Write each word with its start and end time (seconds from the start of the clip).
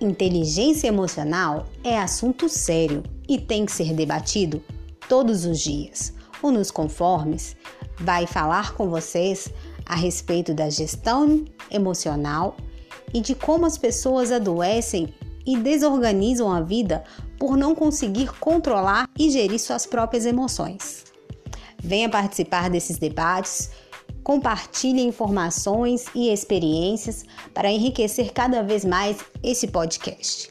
Inteligência 0.00 0.86
emocional 0.86 1.66
é 1.82 1.98
assunto 1.98 2.48
sério 2.48 3.02
e 3.28 3.36
tem 3.36 3.66
que 3.66 3.72
ser 3.72 3.92
debatido 3.92 4.62
todos 5.08 5.44
os 5.44 5.58
dias. 5.58 6.14
O 6.40 6.52
Nos 6.52 6.70
Conformes 6.70 7.56
vai 7.98 8.24
falar 8.24 8.74
com 8.74 8.88
vocês 8.88 9.52
a 9.84 9.96
respeito 9.96 10.54
da 10.54 10.70
gestão 10.70 11.44
emocional 11.68 12.56
e 13.12 13.20
de 13.20 13.34
como 13.34 13.66
as 13.66 13.76
pessoas 13.76 14.30
adoecem 14.30 15.12
e 15.44 15.56
desorganizam 15.56 16.52
a 16.52 16.60
vida 16.60 17.02
por 17.36 17.56
não 17.56 17.74
conseguir 17.74 18.30
controlar 18.38 19.10
e 19.18 19.30
gerir 19.30 19.58
suas 19.58 19.84
próprias 19.84 20.24
emoções. 20.24 21.06
Venha 21.82 22.08
participar 22.08 22.70
desses 22.70 22.98
debates, 22.98 23.70
compartilhe 24.28 25.00
informações 25.00 26.04
e 26.14 26.30
experiências 26.30 27.24
para 27.54 27.72
enriquecer 27.72 28.30
cada 28.34 28.62
vez 28.62 28.84
mais 28.84 29.24
esse 29.42 29.68
podcast. 29.68 30.50